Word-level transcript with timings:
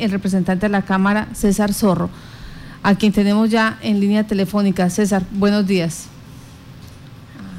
el 0.00 0.12
representante 0.12 0.66
de 0.66 0.70
la 0.70 0.82
Cámara, 0.82 1.26
César 1.34 1.74
Zorro, 1.74 2.08
a 2.84 2.94
quien 2.94 3.12
tenemos 3.12 3.50
ya 3.50 3.80
en 3.82 3.98
línea 3.98 4.24
telefónica. 4.24 4.88
César, 4.90 5.24
buenos 5.32 5.66
días. 5.66 6.06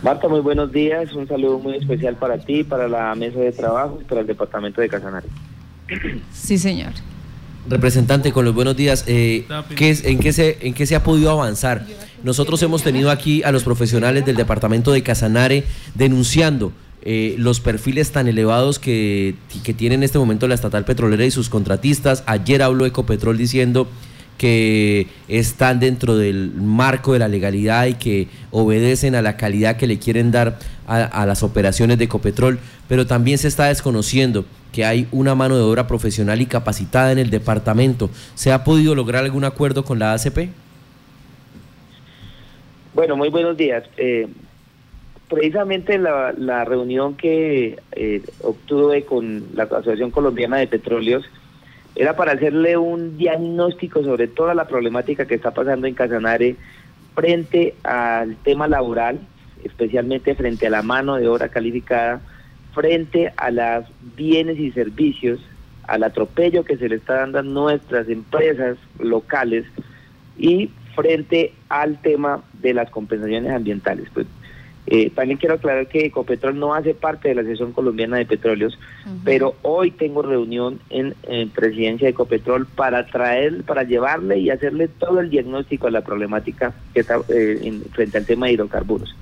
Marta, 0.03 0.29
muy 0.29 0.39
buenos 0.39 0.71
días. 0.71 1.11
Un 1.11 1.27
saludo 1.27 1.59
muy 1.59 1.75
especial 1.75 2.15
para 2.15 2.37
ti, 2.37 2.63
para 2.63 2.87
la 2.87 3.13
mesa 3.13 3.39
de 3.39 3.51
trabajo 3.51 3.99
y 3.99 4.05
para 4.05 4.21
el 4.21 4.27
departamento 4.27 4.79
de 4.79 4.87
Casanare. 4.87 5.27
Sí, 6.31 6.57
señor. 6.57 6.93
Representante, 7.67 8.31
con 8.31 8.45
los 8.45 8.55
buenos 8.55 8.77
días, 8.77 9.03
eh, 9.07 9.45
¿qué 9.75 9.89
es, 9.89 10.05
en, 10.05 10.19
qué 10.19 10.31
se, 10.31 10.65
¿en 10.65 10.73
qué 10.73 10.85
se 10.85 10.95
ha 10.95 11.03
podido 11.03 11.31
avanzar? 11.31 11.85
Nosotros 12.23 12.63
hemos 12.63 12.83
tenido 12.83 13.11
aquí 13.11 13.43
a 13.43 13.51
los 13.51 13.65
profesionales 13.65 14.25
del 14.25 14.37
departamento 14.37 14.93
de 14.93 15.03
Casanare 15.03 15.65
denunciando 15.93 16.71
eh, 17.01 17.35
los 17.37 17.59
perfiles 17.59 18.11
tan 18.11 18.27
elevados 18.27 18.79
que, 18.79 19.35
que 19.63 19.73
tiene 19.73 19.95
en 19.95 20.03
este 20.03 20.19
momento 20.19 20.47
la 20.47 20.55
estatal 20.55 20.85
petrolera 20.85 21.25
y 21.25 21.31
sus 21.31 21.49
contratistas. 21.49 22.23
Ayer 22.25 22.61
habló 22.61 22.85
Ecopetrol 22.85 23.37
diciendo 23.37 23.87
que 24.39 25.07
están 25.27 25.81
dentro 25.81 26.15
del 26.15 26.53
marco 26.53 27.11
de 27.13 27.19
la 27.19 27.27
legalidad 27.27 27.87
y 27.87 27.95
que 27.95 28.29
obedecen 28.51 29.13
a 29.15 29.21
la 29.21 29.35
calidad 29.35 29.75
que 29.75 29.85
le 29.85 29.99
quieren 29.99 30.31
dar 30.31 30.57
a, 30.87 31.25
las 31.25 31.43
operaciones 31.43 31.99
de 31.99 32.05
Ecopetrol, 32.05 32.57
pero 32.87 33.05
también 33.05 33.37
se 33.37 33.47
está 33.49 33.65
desconociendo 33.65 34.45
que 34.71 34.85
hay 34.85 35.07
una 35.11 35.35
mano 35.35 35.55
de 35.55 35.61
obra 35.61 35.87
profesional 35.87 36.41
y 36.41 36.45
capacitada 36.45 37.11
en 37.11 37.19
el 37.19 37.29
departamento. 37.29 38.09
¿Se 38.33 38.51
ha 38.51 38.63
podido 38.63 38.95
lograr 38.95 39.25
algún 39.25 39.43
acuerdo 39.43 39.83
con 39.83 39.99
la 39.99 40.13
ACP? 40.13 40.49
Bueno, 42.93 43.17
muy 43.17 43.29
buenos 43.29 43.57
días. 43.57 43.83
Eh, 43.97 44.27
precisamente 45.29 45.97
la, 45.97 46.33
la 46.35 46.65
reunión 46.65 47.15
que 47.15 47.79
eh, 47.91 48.21
obtuve 48.41 49.03
con 49.03 49.45
la 49.53 49.63
Asociación 49.63 50.11
Colombiana 50.11 50.57
de 50.57 50.67
Petróleos 50.67 51.23
era 51.95 52.15
para 52.15 52.33
hacerle 52.33 52.77
un 52.77 53.17
diagnóstico 53.17 54.03
sobre 54.03 54.27
toda 54.27 54.53
la 54.53 54.67
problemática 54.67 55.25
que 55.25 55.35
está 55.35 55.51
pasando 55.51 55.87
en 55.87 55.93
Casanare 55.93 56.55
frente 57.13 57.75
al 57.83 58.35
tema 58.37 58.67
laboral, 58.67 59.19
especialmente 59.63 60.35
frente 60.35 60.67
a 60.67 60.71
la 60.71 60.81
mano 60.81 61.15
de 61.15 61.27
obra 61.27 61.49
calificada, 61.49 62.21
frente 62.73 63.33
a 63.35 63.51
los 63.51 63.85
bienes 64.15 64.57
y 64.59 64.71
servicios, 64.71 65.39
al 65.87 66.03
atropello 66.03 66.63
que 66.63 66.77
se 66.77 66.87
le 66.87 66.95
está 66.95 67.15
dando 67.15 67.39
a 67.39 67.43
nuestras 67.43 68.07
empresas 68.07 68.77
locales 68.99 69.65
y 70.37 70.69
frente 70.95 71.53
al 71.67 72.01
tema 72.01 72.43
de 72.53 72.73
las 72.73 72.89
compensaciones 72.89 73.51
ambientales. 73.51 74.07
Pues 74.13 74.27
eh, 74.91 75.11
también 75.11 75.37
quiero 75.37 75.53
aclarar 75.53 75.87
que 75.87 76.07
Ecopetrol 76.07 76.57
no 76.57 76.73
hace 76.73 76.95
parte 76.95 77.29
de 77.29 77.35
la 77.35 77.41
Asociación 77.41 77.73
Colombiana 77.73 78.17
de 78.17 78.25
Petróleos, 78.25 78.73
uh 78.73 79.09
-huh. 79.09 79.19
pero 79.23 79.55
hoy 79.61 79.91
tengo 79.91 80.23
reunión 80.23 80.79
en, 80.89 81.13
en, 81.27 81.49
presidencia 81.49 82.07
de 82.07 82.11
Ecopetrol 82.11 82.65
para 82.65 83.05
traer, 83.05 83.61
para 83.63 83.83
llevarle 83.83 84.39
y 84.39 84.49
hacerle 84.49 84.87
todo 84.87 85.19
el 85.19 85.29
diagnóstico 85.29 85.85
a 85.85 85.91
la 85.91 86.01
problemática 86.01 86.73
que 86.91 87.01
está 87.01 87.19
eh, 87.29 87.59
en, 87.61 87.83
frente 87.91 88.17
al 88.17 88.25
tema 88.25 88.47
de 88.47 88.53
hidrocarburos. 88.53 89.15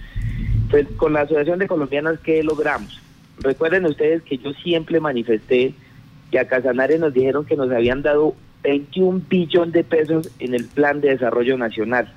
Entonces, 0.64 0.88
con 0.96 1.12
la 1.12 1.22
Asociación 1.22 1.60
de 1.60 1.68
Colombianas, 1.68 2.18
¿qué 2.20 2.42
logramos? 2.44 3.02
Recuerden 3.40 3.86
ustedes 3.88 4.22
que 4.24 4.38
yo 4.38 4.54
siempre 4.54 5.02
manifesté 5.02 5.74
que 6.32 6.40
a 6.40 6.48
Casanare 6.48 6.98
nos 6.98 7.14
dijeron 7.14 7.46
que 7.46 7.58
nos 7.58 7.70
habían 7.72 8.04
dado 8.04 8.36
21 8.64 9.22
billones 9.28 9.74
de 9.74 9.84
pesos 9.84 10.32
en 10.40 10.54
el 10.54 10.64
Plan 10.64 11.02
de 11.02 11.10
Desarrollo 11.10 11.58
Nacional 11.58 12.14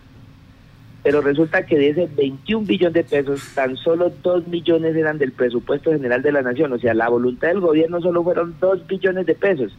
pero 1.02 1.20
resulta 1.20 1.64
que 1.64 1.78
de 1.78 1.90
ese 1.90 2.08
21 2.14 2.66
billones 2.66 2.94
de 2.94 3.04
pesos, 3.04 3.42
tan 3.54 3.76
solo 3.76 4.12
2 4.22 4.48
millones 4.48 4.94
eran 4.94 5.18
del 5.18 5.32
presupuesto 5.32 5.90
general 5.90 6.22
de 6.22 6.32
la 6.32 6.42
nación, 6.42 6.72
o 6.72 6.78
sea, 6.78 6.94
la 6.94 7.08
voluntad 7.08 7.48
del 7.48 7.60
gobierno 7.60 8.00
solo 8.00 8.22
fueron 8.22 8.54
2 8.60 8.86
billones 8.86 9.26
de 9.26 9.34
pesos 9.34 9.72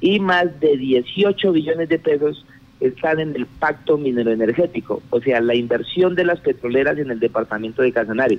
y 0.00 0.20
más 0.20 0.60
de 0.60 0.76
18 0.76 1.52
billones 1.52 1.88
de 1.88 1.98
pesos 1.98 2.44
están 2.80 3.20
en 3.20 3.36
el 3.36 3.46
pacto 3.46 3.96
mineroenergético, 3.98 5.02
o 5.10 5.20
sea, 5.20 5.40
la 5.40 5.54
inversión 5.54 6.14
de 6.14 6.24
las 6.24 6.40
petroleras 6.40 6.98
en 6.98 7.10
el 7.10 7.20
departamento 7.20 7.82
de 7.82 7.92
Casanare. 7.92 8.38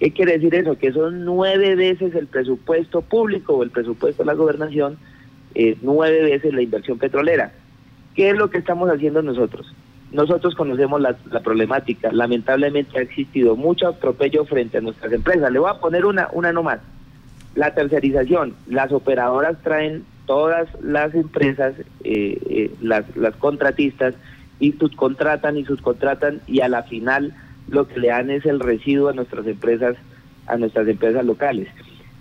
¿Qué 0.00 0.12
quiere 0.12 0.32
decir 0.32 0.54
eso? 0.54 0.76
Que 0.76 0.92
son 0.92 1.24
nueve 1.24 1.76
veces 1.76 2.14
el 2.14 2.26
presupuesto 2.26 3.02
público 3.02 3.54
o 3.54 3.62
el 3.62 3.70
presupuesto 3.70 4.22
de 4.22 4.26
la 4.26 4.34
gobernación, 4.34 4.96
eh, 5.54 5.76
nueve 5.82 6.22
veces 6.22 6.52
la 6.52 6.62
inversión 6.62 6.98
petrolera. 6.98 7.52
¿Qué 8.14 8.30
es 8.30 8.36
lo 8.36 8.50
que 8.50 8.58
estamos 8.58 8.90
haciendo 8.90 9.22
nosotros? 9.22 9.72
Nosotros 10.14 10.54
conocemos 10.54 11.00
la, 11.00 11.16
la, 11.30 11.40
problemática. 11.40 12.12
Lamentablemente 12.12 12.98
ha 12.98 13.02
existido 13.02 13.56
mucho 13.56 13.88
atropello 13.88 14.44
frente 14.44 14.78
a 14.78 14.80
nuestras 14.80 15.12
empresas. 15.12 15.50
Le 15.50 15.58
voy 15.58 15.70
a 15.70 15.80
poner 15.80 16.06
una, 16.06 16.28
una 16.32 16.52
nomás. 16.52 16.78
La 17.56 17.74
tercerización. 17.74 18.54
Las 18.68 18.92
operadoras 18.92 19.60
traen 19.62 20.04
todas 20.26 20.68
las 20.80 21.14
empresas, 21.14 21.74
eh, 22.04 22.38
eh, 22.48 22.70
las, 22.80 23.04
las 23.16 23.34
contratistas, 23.36 24.14
y 24.60 24.72
subcontratan 24.72 25.58
y 25.58 25.64
subcontratan 25.64 26.40
y 26.46 26.60
a 26.60 26.68
la 26.68 26.84
final 26.84 27.34
lo 27.68 27.88
que 27.88 27.98
le 27.98 28.08
dan 28.08 28.30
es 28.30 28.46
el 28.46 28.60
residuo 28.60 29.08
a 29.08 29.14
nuestras 29.14 29.46
empresas, 29.48 29.96
a 30.46 30.56
nuestras 30.56 30.86
empresas 30.86 31.24
locales. 31.24 31.68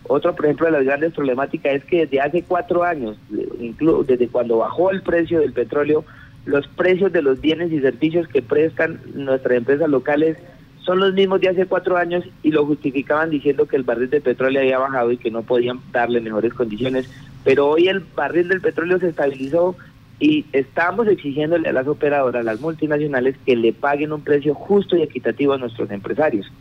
Otro, 0.08 0.36
por 0.36 0.46
ejemplo, 0.46 0.66
de 0.66 0.72
las 0.72 0.84
grandes 0.84 1.14
problemáticas 1.14 1.76
es 1.76 1.86
que 1.86 2.02
desde 2.02 2.22
hace 2.22 2.44
cuatro 2.44 2.84
años, 2.84 3.18
incluso 3.60 4.04
desde 4.04 4.28
cuando 4.30 4.58
bajó 4.58 4.90
el 4.90 5.04
precio 5.04 5.40
del 5.42 5.54
petróleo, 5.54 6.04
los 6.46 6.68
precios 6.68 7.12
de 7.12 7.22
los 7.22 7.40
bienes 7.40 7.72
y 7.72 7.80
servicios 7.80 8.28
que 8.28 8.42
prestan 8.42 9.00
nuestras 9.14 9.58
empresas 9.58 9.90
locales 9.90 10.38
son 10.84 11.00
los 11.00 11.14
mismos 11.14 11.40
de 11.40 11.50
hace 11.50 11.66
cuatro 11.66 11.96
años 11.96 12.26
y 12.44 12.52
lo 12.52 12.66
justificaban 12.66 13.30
diciendo 13.30 13.66
que 13.66 13.78
el 13.78 13.84
barril 13.84 14.10
de 14.10 14.20
petróleo 14.20 14.62
había 14.62 14.80
bajado 14.80 15.12
y 15.12 15.18
que 15.18 15.32
no 15.32 15.44
podían 15.44 15.80
darle 15.94 16.20
mejores 16.20 16.54
condiciones. 16.54 17.10
Pero 17.46 17.70
hoy 17.70 17.88
el 17.88 18.02
barril 18.02 18.50
del 18.50 18.60
petróleo 18.60 19.00
se 19.00 19.10
estabilizó 19.10 19.78
y 20.20 20.46
estamos 20.52 21.08
exigiéndole 21.08 21.70
a 21.70 21.74
las 21.74 21.88
operadoras, 21.88 22.42
a 22.42 22.44
las 22.44 22.60
multinacionales, 22.60 23.36
que 23.46 23.56
le 23.56 23.72
paguen 23.72 24.12
un 24.12 24.22
precio 24.22 24.54
justo 24.54 24.98
y 24.98 25.02
equitativo 25.02 25.54
a 25.54 25.58
nuestros 25.58 25.90
empresarios. 25.90 26.52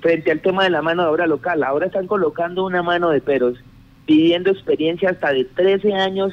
Frente 0.00 0.32
al 0.32 0.40
tema 0.40 0.64
de 0.64 0.70
la 0.70 0.82
mano 0.82 1.02
de 1.02 1.08
obra 1.08 1.26
local, 1.26 1.62
ahora 1.62 1.86
están 1.86 2.06
colocando 2.06 2.64
una 2.64 2.82
mano 2.82 3.10
de 3.10 3.20
peros, 3.20 3.58
pidiendo 4.06 4.50
experiencia 4.50 5.10
hasta 5.10 5.32
de 5.32 5.44
13 5.44 5.94
años 5.94 6.32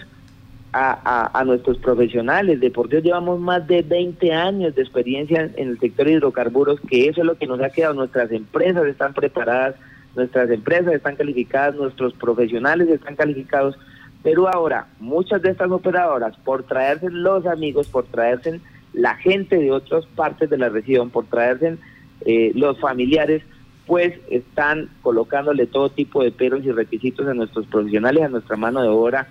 a, 0.73 0.99
a, 1.03 1.39
a, 1.39 1.43
nuestros 1.45 1.77
profesionales. 1.77 2.59
De 2.59 2.71
por 2.71 2.89
Dios 2.89 3.03
llevamos 3.03 3.39
más 3.39 3.65
de 3.67 3.81
20 3.81 4.33
años 4.33 4.75
de 4.75 4.81
experiencia 4.81 5.49
en 5.55 5.69
el 5.69 5.79
sector 5.79 6.05
de 6.05 6.13
hidrocarburos, 6.13 6.79
que 6.81 7.07
eso 7.07 7.21
es 7.21 7.27
lo 7.27 7.37
que 7.37 7.47
nos 7.47 7.61
ha 7.61 7.69
quedado. 7.69 7.93
Nuestras 7.93 8.31
empresas 8.31 8.85
están 8.85 9.13
preparadas, 9.13 9.75
nuestras 10.15 10.49
empresas 10.49 10.93
están 10.93 11.15
calificadas, 11.15 11.75
nuestros 11.75 12.13
profesionales 12.13 12.89
están 12.89 13.15
calificados. 13.15 13.77
Pero 14.23 14.47
ahora, 14.47 14.87
muchas 14.99 15.41
de 15.41 15.51
estas 15.51 15.71
operadoras, 15.71 16.35
por 16.37 16.63
traerse 16.63 17.09
los 17.09 17.45
amigos, 17.45 17.87
por 17.87 18.05
traerse 18.05 18.59
la 18.93 19.15
gente 19.15 19.57
de 19.57 19.71
otras 19.71 20.05
partes 20.07 20.49
de 20.49 20.57
la 20.57 20.69
región, 20.69 21.09
por 21.09 21.25
traerse 21.25 21.77
eh, 22.25 22.51
los 22.55 22.79
familiares, 22.79 23.43
pues 23.85 24.15
están 24.29 24.89
colocándole 25.01 25.65
todo 25.65 25.89
tipo 25.89 26.21
de 26.23 26.31
peros 26.31 26.65
y 26.65 26.71
requisitos 26.71 27.25
a 27.27 27.33
nuestros 27.33 27.67
profesionales, 27.67 28.23
a 28.23 28.29
nuestra 28.29 28.57
mano 28.57 28.81
de 28.81 28.89
obra 28.89 29.27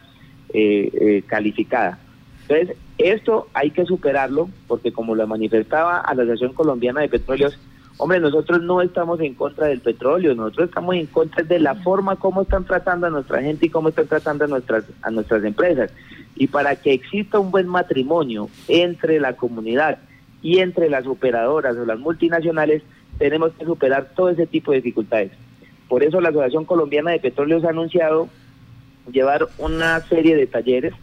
eh, 0.58 0.90
eh, 0.98 1.22
calificada. 1.26 1.98
Entonces, 2.48 2.78
esto 2.96 3.46
hay 3.52 3.72
que 3.72 3.84
superarlo 3.84 4.48
porque 4.66 4.90
como 4.90 5.14
lo 5.14 5.26
manifestaba 5.26 6.00
a 6.00 6.14
la 6.14 6.22
Asociación 6.22 6.54
Colombiana 6.54 7.02
de 7.02 7.10
Petróleos, 7.10 7.58
hombre, 7.98 8.20
nosotros 8.20 8.62
no 8.62 8.80
estamos 8.80 9.20
en 9.20 9.34
contra 9.34 9.66
del 9.66 9.80
petróleo, 9.80 10.34
nosotros 10.34 10.70
estamos 10.70 10.94
en 10.94 11.04
contra 11.08 11.42
de 11.42 11.58
la 11.58 11.74
forma 11.74 12.16
como 12.16 12.40
están 12.40 12.64
tratando 12.64 13.06
a 13.06 13.10
nuestra 13.10 13.42
gente 13.42 13.66
y 13.66 13.68
cómo 13.68 13.90
están 13.90 14.06
tratando 14.06 14.46
a 14.46 14.48
nuestras, 14.48 14.84
a 15.02 15.10
nuestras 15.10 15.44
empresas. 15.44 15.92
Y 16.36 16.46
para 16.46 16.74
que 16.76 16.94
exista 16.94 17.38
un 17.38 17.50
buen 17.50 17.66
matrimonio 17.66 18.48
entre 18.66 19.20
la 19.20 19.34
comunidad 19.36 19.98
y 20.40 20.60
entre 20.60 20.88
las 20.88 21.06
operadoras 21.06 21.76
o 21.76 21.84
las 21.84 21.98
multinacionales, 21.98 22.82
tenemos 23.18 23.52
que 23.52 23.66
superar 23.66 24.08
todo 24.16 24.30
ese 24.30 24.46
tipo 24.46 24.72
de 24.72 24.78
dificultades. 24.78 25.32
Por 25.86 26.02
eso 26.02 26.22
la 26.22 26.30
Asociación 26.30 26.64
Colombiana 26.64 27.10
de 27.10 27.20
Petróleos 27.20 27.62
ha 27.64 27.70
anunciado 27.70 28.30
llevar 29.10 29.46
una 29.58 30.00
serie 30.00 30.36
de 30.36 30.46
talleres 30.46 30.94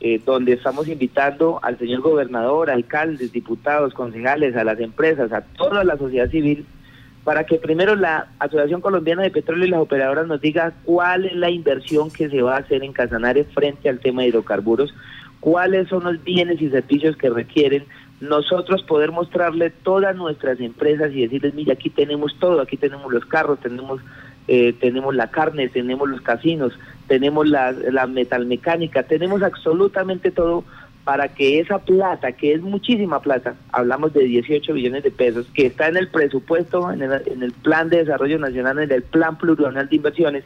eh, 0.00 0.20
donde 0.24 0.52
estamos 0.52 0.88
invitando 0.88 1.60
al 1.62 1.78
señor 1.78 2.02
gobernador, 2.02 2.70
alcaldes, 2.70 3.32
diputados, 3.32 3.94
concejales, 3.94 4.56
a 4.56 4.64
las 4.64 4.78
empresas, 4.80 5.32
a 5.32 5.42
toda 5.42 5.84
la 5.84 5.96
sociedad 5.96 6.28
civil, 6.30 6.66
para 7.24 7.44
que 7.44 7.56
primero 7.56 7.96
la 7.96 8.28
Asociación 8.38 8.82
Colombiana 8.82 9.22
de 9.22 9.30
Petróleo 9.30 9.66
y 9.66 9.70
las 9.70 9.80
operadoras 9.80 10.26
nos 10.26 10.40
diga 10.40 10.74
cuál 10.84 11.24
es 11.24 11.34
la 11.34 11.48
inversión 11.48 12.10
que 12.10 12.28
se 12.28 12.42
va 12.42 12.56
a 12.56 12.60
hacer 12.60 12.84
en 12.84 12.92
Casanare 12.92 13.44
frente 13.44 13.88
al 13.88 14.00
tema 14.00 14.22
de 14.22 14.28
hidrocarburos, 14.28 14.92
cuáles 15.40 15.88
son 15.88 16.04
los 16.04 16.22
bienes 16.22 16.60
y 16.60 16.68
servicios 16.68 17.16
que 17.16 17.30
requieren 17.30 17.84
nosotros 18.20 18.82
poder 18.82 19.10
mostrarle 19.10 19.70
todas 19.70 20.14
nuestras 20.16 20.60
empresas 20.60 21.12
y 21.12 21.22
decirles, 21.22 21.54
mira, 21.54 21.74
aquí 21.74 21.90
tenemos 21.90 22.36
todo, 22.38 22.60
aquí 22.60 22.76
tenemos 22.76 23.12
los 23.12 23.24
carros, 23.26 23.58
tenemos 23.60 24.00
eh, 24.48 24.74
tenemos 24.80 25.14
la 25.14 25.30
carne, 25.30 25.68
tenemos 25.68 26.08
los 26.08 26.20
casinos, 26.20 26.72
tenemos 27.08 27.48
la, 27.48 27.72
la 27.72 28.06
metalmecánica, 28.06 29.02
tenemos 29.02 29.42
absolutamente 29.42 30.30
todo 30.30 30.64
para 31.04 31.28
que 31.28 31.60
esa 31.60 31.78
plata, 31.78 32.32
que 32.32 32.54
es 32.54 32.62
muchísima 32.62 33.20
plata, 33.20 33.54
hablamos 33.72 34.14
de 34.14 34.24
18 34.24 34.72
billones 34.72 35.02
de 35.02 35.10
pesos, 35.10 35.46
que 35.54 35.66
está 35.66 35.88
en 35.88 35.98
el 35.98 36.08
presupuesto, 36.08 36.90
en 36.90 37.02
el, 37.02 37.22
en 37.26 37.42
el 37.42 37.52
Plan 37.52 37.90
de 37.90 37.98
Desarrollo 37.98 38.38
Nacional, 38.38 38.78
en 38.78 38.90
el 38.90 39.02
Plan 39.02 39.36
Plurianual 39.36 39.88
de 39.88 39.96
Inversiones, 39.96 40.44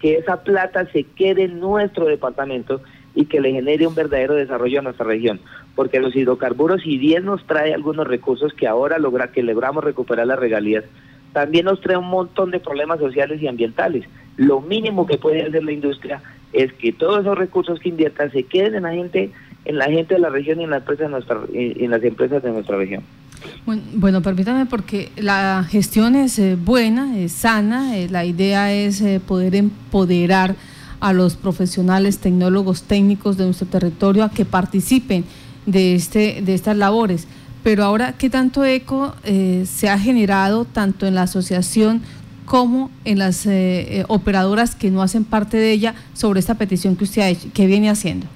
que 0.00 0.16
esa 0.16 0.42
plata 0.42 0.86
se 0.86 1.04
quede 1.04 1.44
en 1.44 1.60
nuestro 1.60 2.06
departamento 2.06 2.80
y 3.14 3.26
que 3.26 3.40
le 3.40 3.52
genere 3.52 3.86
un 3.86 3.94
verdadero 3.94 4.34
desarrollo 4.34 4.78
a 4.78 4.82
nuestra 4.82 5.04
región. 5.04 5.40
Porque 5.74 6.00
los 6.00 6.16
hidrocarburos, 6.16 6.82
si 6.82 6.96
bien 6.96 7.26
nos 7.26 7.46
trae 7.46 7.74
algunos 7.74 8.06
recursos 8.06 8.54
que 8.54 8.66
ahora 8.66 8.98
logra, 8.98 9.32
que 9.32 9.42
logramos 9.42 9.84
recuperar 9.84 10.26
las 10.26 10.38
regalías, 10.38 10.84
también 11.32 11.66
nos 11.66 11.80
trae 11.80 11.96
un 11.96 12.08
montón 12.08 12.50
de 12.50 12.60
problemas 12.60 12.98
sociales 12.98 13.40
y 13.42 13.48
ambientales. 13.48 14.04
Lo 14.36 14.60
mínimo 14.60 15.06
que 15.06 15.18
puede 15.18 15.42
hacer 15.42 15.64
la 15.64 15.72
industria 15.72 16.22
es 16.52 16.72
que 16.72 16.92
todos 16.92 17.20
esos 17.20 17.38
recursos 17.38 17.78
que 17.78 17.90
inviertan 17.90 18.32
se 18.32 18.42
queden 18.44 18.74
en 18.74 18.82
la 18.82 18.92
gente, 18.92 19.30
en 19.64 19.78
la 19.78 19.86
gente 19.86 20.14
de 20.14 20.20
la 20.20 20.30
región 20.30 20.60
y 20.60 20.64
en 20.64 20.70
las 20.70 20.80
empresas 20.80 21.06
de 21.06 21.10
nuestra, 21.10 21.40
en 21.52 21.90
las 21.90 22.02
empresas 22.02 22.42
de 22.42 22.50
nuestra 22.50 22.76
región. 22.76 23.02
Bueno, 23.94 24.20
permítame 24.20 24.66
porque 24.66 25.10
la 25.16 25.64
gestión 25.68 26.14
es 26.14 26.38
eh, 26.38 26.56
buena, 26.56 27.18
es 27.18 27.32
sana, 27.32 27.96
eh, 27.96 28.08
la 28.08 28.24
idea 28.24 28.72
es 28.72 29.00
eh, 29.00 29.20
poder 29.20 29.54
empoderar 29.54 30.56
a 30.98 31.12
los 31.12 31.36
profesionales, 31.36 32.18
tecnólogos, 32.18 32.82
técnicos 32.82 33.36
de 33.38 33.44
nuestro 33.44 33.66
territorio 33.66 34.24
a 34.24 34.30
que 34.30 34.44
participen 34.44 35.24
de, 35.66 35.94
este, 35.94 36.42
de 36.42 36.54
estas 36.54 36.76
labores. 36.76 37.26
Pero 37.62 37.84
ahora, 37.84 38.14
¿qué 38.18 38.30
tanto 38.30 38.64
eco 38.64 39.14
se 39.64 39.88
ha 39.88 39.98
generado 39.98 40.64
tanto 40.64 41.06
en 41.06 41.14
la 41.14 41.22
asociación 41.22 42.00
como 42.46 42.90
en 43.04 43.18
las 43.18 43.46
operadoras 44.08 44.74
que 44.74 44.90
no 44.90 45.02
hacen 45.02 45.24
parte 45.24 45.58
de 45.58 45.72
ella 45.72 45.94
sobre 46.14 46.40
esta 46.40 46.54
petición 46.56 46.96
que 46.96 47.04
usted 47.04 47.22
ha 47.22 47.28
hecho, 47.28 47.48
que 47.52 47.66
viene 47.66 47.90
haciendo? 47.90 48.26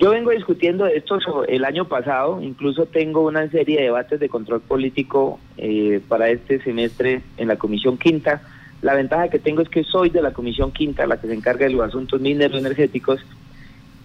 Yo 0.00 0.12
vengo 0.12 0.30
discutiendo 0.30 0.86
esto 0.86 1.18
el 1.46 1.62
año 1.62 1.84
pasado, 1.84 2.40
incluso 2.40 2.86
tengo 2.86 3.20
una 3.20 3.50
serie 3.50 3.76
de 3.76 3.82
debates 3.84 4.18
de 4.18 4.30
control 4.30 4.62
político 4.62 5.38
eh, 5.58 6.00
para 6.08 6.30
este 6.30 6.58
semestre 6.62 7.20
en 7.36 7.48
la 7.48 7.56
Comisión 7.56 7.98
Quinta. 7.98 8.40
La 8.80 8.94
ventaja 8.94 9.28
que 9.28 9.38
tengo 9.38 9.60
es 9.60 9.68
que 9.68 9.84
soy 9.84 10.08
de 10.08 10.22
la 10.22 10.32
Comisión 10.32 10.72
Quinta, 10.72 11.06
la 11.06 11.20
que 11.20 11.26
se 11.26 11.34
encarga 11.34 11.66
de 11.66 11.72
los 11.74 11.86
asuntos 11.86 12.18
mineros 12.18 12.58
energéticos, 12.58 13.20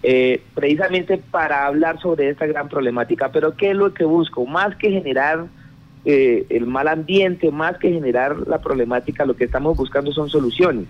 eh, 0.02 0.42
precisamente 0.54 1.18
para 1.18 1.66
hablar 1.66 2.00
sobre 2.00 2.28
esta 2.28 2.46
gran 2.46 2.68
problemática. 2.68 3.30
Pero 3.32 3.56
¿qué 3.56 3.70
es 3.70 3.76
lo 3.76 3.92
que 3.94 4.04
busco? 4.04 4.46
Más 4.46 4.76
que 4.76 4.90
generar 4.90 5.46
eh, 6.04 6.46
el 6.50 6.66
mal 6.66 6.88
ambiente, 6.88 7.50
más 7.50 7.78
que 7.78 7.92
generar 7.92 8.46
la 8.46 8.60
problemática, 8.60 9.26
lo 9.26 9.36
que 9.36 9.44
estamos 9.44 9.76
buscando 9.76 10.12
son 10.12 10.28
soluciones 10.28 10.86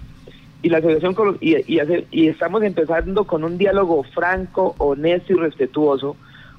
y 0.63 0.69
la 0.69 0.79
asociación 0.79 1.39
y, 1.41 2.27
estamos 2.27 2.63
empezando 2.65 3.25
con 3.25 3.45
un 3.45 3.57
diálogo 3.57 4.03
franco, 4.03 4.75
honesto 4.79 5.33
y 5.33 5.37
respetuoso, 5.37 6.17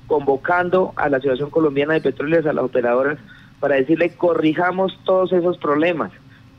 convocando 0.08 0.94
a 0.96 1.10
la 1.10 1.18
Asociación 1.18 1.50
Colombiana 1.50 1.96
de 1.96 2.02
Petróleos, 2.02 2.46
a 2.46 2.54
las 2.54 2.64
operadoras, 2.64 3.18
para 3.60 3.76
decirle 3.76 4.12
corrijamos 4.16 4.98
todos 5.04 5.34
esos 5.34 5.58
problemas, 5.58 6.12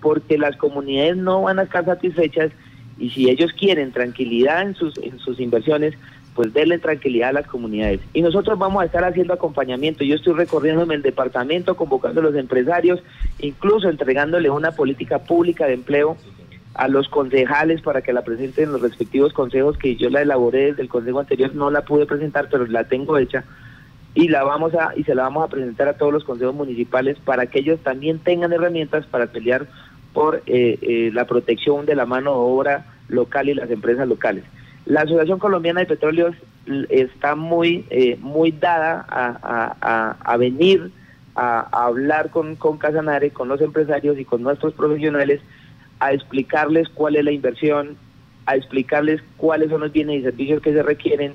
porque 0.02 0.36
las 0.36 0.56
comunidades 0.56 1.16
no 1.16 1.42
van 1.42 1.58
a 1.58 1.62
estar 1.62 1.84
satisfechas 1.84 2.50
y 2.98 3.10
si 3.10 3.30
ellos 3.30 3.52
quieren 3.52 3.92
tranquilidad 3.92 4.62
en 4.62 4.74
sus, 4.74 4.96
en 4.98 5.18
sus 5.18 5.38
inversiones, 5.40 5.94
pues 6.34 6.52
denle 6.52 6.78
tranquilidad 6.78 7.30
a 7.30 7.32
las 7.32 7.46
comunidades. 7.46 8.00
Y 8.12 8.22
nosotros 8.22 8.58
vamos 8.58 8.82
a 8.82 8.86
estar 8.86 9.04
haciendo 9.04 9.34
acompañamiento. 9.34 10.04
Yo 10.04 10.14
estoy 10.14 10.34
recorriéndome 10.34 10.94
el 10.94 11.02
departamento, 11.02 11.76
convocando 11.76 12.20
a 12.20 12.24
los 12.24 12.36
empresarios, 12.36 13.02
incluso 13.40 13.88
entregándole 13.88 14.48
una 14.48 14.72
política 14.72 15.18
pública 15.18 15.66
de 15.66 15.74
empleo 15.74 16.16
a 16.74 16.86
los 16.86 17.08
concejales 17.08 17.82
para 17.82 18.02
que 18.02 18.12
la 18.12 18.22
presenten 18.22 18.66
en 18.66 18.72
los 18.72 18.82
respectivos 18.82 19.32
consejos 19.32 19.76
que 19.76 19.96
yo 19.96 20.10
la 20.10 20.22
elaboré 20.22 20.66
desde 20.66 20.82
el 20.82 20.88
consejo 20.88 21.18
anterior, 21.18 21.52
no 21.54 21.72
la 21.72 21.82
pude 21.82 22.06
presentar, 22.06 22.48
pero 22.48 22.66
la 22.66 22.84
tengo 22.84 23.18
hecha 23.18 23.44
y 24.14 24.28
la 24.28 24.42
vamos 24.44 24.74
a 24.74 24.92
y 24.96 25.04
se 25.04 25.14
la 25.14 25.24
vamos 25.24 25.44
a 25.44 25.48
presentar 25.48 25.88
a 25.88 25.92
todos 25.94 26.12
los 26.12 26.24
consejos 26.24 26.54
municipales 26.54 27.18
para 27.24 27.46
que 27.46 27.60
ellos 27.60 27.80
también 27.82 28.18
tengan 28.20 28.52
herramientas 28.52 29.06
para 29.06 29.26
pelear 29.26 29.66
por 30.18 30.42
eh, 30.46 30.76
eh, 30.82 31.10
la 31.14 31.28
protección 31.28 31.86
de 31.86 31.94
la 31.94 32.04
mano 32.04 32.32
de 32.32 32.38
obra 32.38 32.86
local 33.06 33.48
y 33.48 33.54
las 33.54 33.70
empresas 33.70 34.08
locales. 34.08 34.42
La 34.84 35.02
Asociación 35.02 35.38
Colombiana 35.38 35.78
de 35.78 35.86
Petróleos 35.86 36.34
está 36.88 37.36
muy 37.36 37.84
eh, 37.90 38.18
muy 38.20 38.50
dada 38.50 39.06
a, 39.08 40.36
venir 40.36 40.90
a, 41.36 41.84
hablar 41.86 42.30
con, 42.30 42.56
con 42.56 42.78
Casanare, 42.78 43.30
con 43.30 43.46
los 43.46 43.60
empresarios 43.60 44.18
y 44.18 44.24
con 44.24 44.42
nuestros 44.42 44.74
profesionales 44.74 45.40
a 46.00 46.12
explicarles 46.12 46.88
cuál 46.88 47.14
es 47.14 47.24
la 47.24 47.30
inversión, 47.30 47.96
a 48.46 48.56
explicarles 48.56 49.22
cuáles 49.36 49.70
son 49.70 49.82
los 49.82 49.92
bienes 49.92 50.18
y 50.18 50.24
servicios 50.24 50.60
que 50.62 50.72
se 50.72 50.82
requieren 50.82 51.34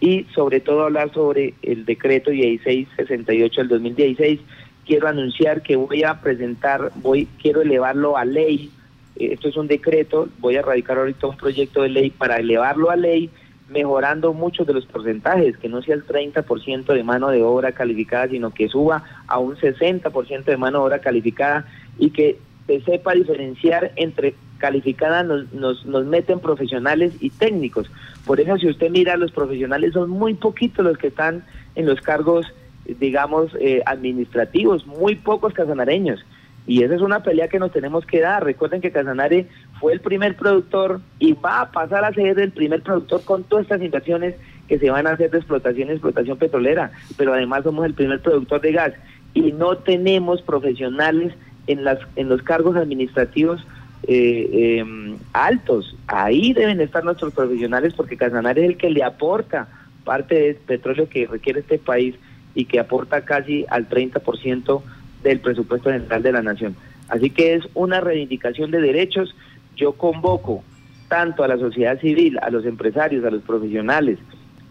y 0.00 0.24
sobre 0.34 0.60
todo 0.60 0.84
hablar 0.84 1.12
sobre 1.12 1.52
el 1.60 1.84
decreto 1.84 2.30
1668 2.30 3.60
del 3.60 3.68
2016. 3.68 4.40
Quiero 4.86 5.08
anunciar 5.08 5.62
que 5.62 5.76
voy 5.76 6.02
a 6.02 6.20
presentar, 6.20 6.90
voy 6.96 7.26
quiero 7.40 7.62
elevarlo 7.62 8.16
a 8.16 8.24
ley. 8.24 8.70
Esto 9.16 9.48
es 9.48 9.56
un 9.56 9.68
decreto, 9.68 10.28
voy 10.38 10.56
a 10.56 10.62
radicar 10.62 10.98
ahorita 10.98 11.26
un 11.28 11.36
proyecto 11.36 11.82
de 11.82 11.90
ley 11.90 12.10
para 12.10 12.36
elevarlo 12.36 12.90
a 12.90 12.96
ley, 12.96 13.30
mejorando 13.68 14.32
muchos 14.32 14.66
de 14.66 14.74
los 14.74 14.86
porcentajes, 14.86 15.56
que 15.56 15.68
no 15.68 15.82
sea 15.82 15.94
el 15.94 16.06
30% 16.06 16.86
de 16.86 17.04
mano 17.04 17.28
de 17.28 17.42
obra 17.42 17.72
calificada, 17.72 18.28
sino 18.28 18.52
que 18.52 18.68
suba 18.68 19.04
a 19.26 19.38
un 19.38 19.56
60% 19.56 20.44
de 20.44 20.56
mano 20.56 20.78
de 20.78 20.84
obra 20.84 20.98
calificada 21.00 21.66
y 21.98 22.10
que 22.10 22.38
se 22.66 22.80
sepa 22.80 23.12
diferenciar 23.12 23.92
entre 23.96 24.34
calificada 24.58 25.24
nos, 25.24 25.52
nos, 25.52 25.84
nos, 25.84 26.06
meten 26.06 26.38
profesionales 26.38 27.14
y 27.20 27.30
técnicos. 27.30 27.90
Por 28.24 28.40
eso 28.40 28.56
si 28.58 28.68
usted 28.68 28.90
mira, 28.90 29.16
los 29.16 29.32
profesionales 29.32 29.92
son 29.92 30.08
muy 30.08 30.34
poquitos 30.34 30.84
los 30.84 30.96
que 30.98 31.08
están 31.08 31.44
en 31.74 31.86
los 31.86 32.00
cargos, 32.00 32.46
digamos, 32.86 33.56
eh, 33.60 33.82
administrativos, 33.86 34.86
muy 34.86 35.16
pocos 35.16 35.52
casanareños. 35.52 36.24
Y 36.66 36.84
esa 36.84 36.94
es 36.94 37.00
una 37.00 37.22
pelea 37.22 37.48
que 37.48 37.58
nos 37.58 37.72
tenemos 37.72 38.06
que 38.06 38.20
dar. 38.20 38.44
Recuerden 38.44 38.80
que 38.80 38.92
Casanare 38.92 39.48
fue 39.80 39.92
el 39.92 40.00
primer 40.00 40.36
productor 40.36 41.00
y 41.18 41.32
va 41.32 41.62
a 41.62 41.70
pasar 41.72 42.04
a 42.04 42.12
ser 42.12 42.38
el 42.38 42.52
primer 42.52 42.82
productor 42.82 43.24
con 43.24 43.42
todas 43.42 43.64
estas 43.64 43.82
inversiones 43.82 44.36
que 44.68 44.78
se 44.78 44.90
van 44.90 45.06
a 45.06 45.10
hacer 45.10 45.30
de 45.30 45.38
explotación 45.38 45.88
y 45.88 45.92
explotación 45.92 46.38
petrolera. 46.38 46.92
Pero 47.16 47.34
además 47.34 47.64
somos 47.64 47.84
el 47.84 47.94
primer 47.94 48.20
productor 48.20 48.60
de 48.60 48.72
gas 48.72 48.92
y 49.34 49.52
no 49.52 49.76
tenemos 49.78 50.40
profesionales 50.42 51.34
en, 51.66 51.82
las, 51.84 51.98
en 52.14 52.28
los 52.28 52.42
cargos 52.42 52.76
administrativos 52.76 53.66
eh, 54.04 54.78
em, 54.78 55.16
altos. 55.32 55.96
Ahí 56.06 56.52
deben 56.52 56.80
estar 56.80 57.04
nuestros 57.04 57.32
profesionales 57.34 57.94
porque 57.94 58.16
Casanare 58.16 58.62
es 58.62 58.70
el 58.70 58.76
que 58.76 58.90
le 58.90 59.02
aporta 59.02 59.68
parte 60.04 60.34
del 60.34 60.56
petróleo 60.56 61.08
que 61.08 61.26
requiere 61.26 61.60
este 61.60 61.78
país 61.78 62.14
y 62.54 62.66
que 62.66 62.80
aporta 62.80 63.24
casi 63.24 63.64
al 63.68 63.88
30% 63.88 64.82
del 65.22 65.40
presupuesto 65.40 65.90
general 65.90 66.22
de 66.22 66.32
la 66.32 66.42
nación. 66.42 66.76
Así 67.08 67.30
que 67.30 67.54
es 67.54 67.64
una 67.74 68.00
reivindicación 68.00 68.70
de 68.70 68.80
derechos. 68.80 69.34
Yo 69.76 69.92
convoco 69.92 70.62
tanto 71.08 71.44
a 71.44 71.48
la 71.48 71.58
sociedad 71.58 72.00
civil, 72.00 72.38
a 72.40 72.50
los 72.50 72.64
empresarios, 72.64 73.24
a 73.24 73.30
los 73.30 73.42
profesionales, 73.42 74.18